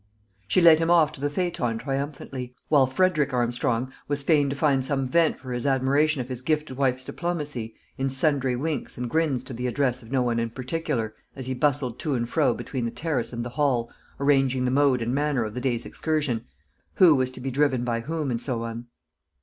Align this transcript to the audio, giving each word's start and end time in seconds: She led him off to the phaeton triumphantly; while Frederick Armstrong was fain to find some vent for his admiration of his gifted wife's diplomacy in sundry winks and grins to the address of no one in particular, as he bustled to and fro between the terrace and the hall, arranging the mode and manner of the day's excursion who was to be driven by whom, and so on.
She 0.47 0.61
led 0.61 0.79
him 0.79 0.89
off 0.89 1.11
to 1.11 1.21
the 1.21 1.29
phaeton 1.29 1.77
triumphantly; 1.77 2.55
while 2.69 2.87
Frederick 2.87 3.33
Armstrong 3.33 3.93
was 4.07 4.23
fain 4.23 4.49
to 4.49 4.55
find 4.55 4.83
some 4.83 5.07
vent 5.07 5.37
for 5.39 5.51
his 5.53 5.67
admiration 5.67 6.19
of 6.21 6.27
his 6.27 6.41
gifted 6.41 6.75
wife's 6.75 7.05
diplomacy 7.05 7.75
in 7.99 8.09
sundry 8.09 8.55
winks 8.55 8.97
and 8.97 9.07
grins 9.07 9.43
to 9.43 9.53
the 9.53 9.67
address 9.67 10.01
of 10.01 10.11
no 10.11 10.23
one 10.23 10.39
in 10.39 10.49
particular, 10.49 11.13
as 11.35 11.45
he 11.45 11.53
bustled 11.53 11.99
to 11.99 12.15
and 12.15 12.29
fro 12.29 12.55
between 12.55 12.85
the 12.85 12.89
terrace 12.89 13.31
and 13.31 13.45
the 13.45 13.49
hall, 13.49 13.91
arranging 14.19 14.65
the 14.65 14.71
mode 14.71 15.03
and 15.03 15.13
manner 15.13 15.43
of 15.45 15.53
the 15.53 15.61
day's 15.61 15.85
excursion 15.85 16.45
who 16.95 17.13
was 17.13 17.29
to 17.29 17.39
be 17.39 17.51
driven 17.51 17.83
by 17.83 17.99
whom, 17.99 18.31
and 18.31 18.41
so 18.41 18.63
on. 18.63 18.87